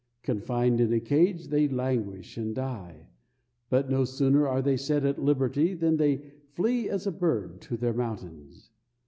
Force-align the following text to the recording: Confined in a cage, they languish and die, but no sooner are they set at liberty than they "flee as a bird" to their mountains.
Confined 0.23 0.81
in 0.81 0.91
a 0.93 0.99
cage, 0.99 1.49
they 1.49 1.67
languish 1.67 2.35
and 2.35 2.55
die, 2.55 3.09
but 3.69 3.91
no 3.91 4.03
sooner 4.03 4.47
are 4.47 4.59
they 4.63 4.75
set 4.75 5.05
at 5.05 5.21
liberty 5.21 5.75
than 5.75 5.97
they 5.97 6.23
"flee 6.53 6.89
as 6.89 7.05
a 7.05 7.11
bird" 7.11 7.61
to 7.61 7.77
their 7.77 7.93
mountains. 7.93 8.71